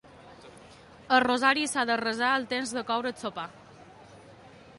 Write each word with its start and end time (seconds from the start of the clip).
El 1.17 1.21
rosari 1.25 1.67
s'ha 1.73 1.85
de 1.91 1.99
resar 2.03 2.33
el 2.39 2.49
temps 2.55 2.73
de 2.79 2.87
coure 2.91 3.13
el 3.15 3.21
sopar. 3.27 3.49